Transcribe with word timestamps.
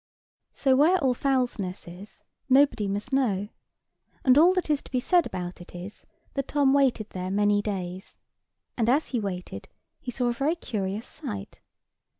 So 0.51 0.75
where 0.75 0.97
Allfowlsness 0.97 1.87
is 2.01 2.23
nobody 2.49 2.87
must 2.87 3.13
know; 3.13 3.49
and 4.25 4.35
all 4.35 4.51
that 4.55 4.67
is 4.67 4.81
to 4.81 4.89
be 4.91 4.99
said 4.99 5.27
about 5.27 5.61
it 5.61 5.75
is, 5.75 6.07
that 6.33 6.47
Tom 6.47 6.73
waited 6.73 7.11
there 7.11 7.29
many 7.29 7.61
days; 7.61 8.17
and 8.75 8.89
as 8.89 9.09
he 9.09 9.19
waited, 9.19 9.67
he 9.99 10.09
saw 10.09 10.29
a 10.29 10.33
very 10.33 10.55
curious 10.55 11.05
sight. 11.05 11.59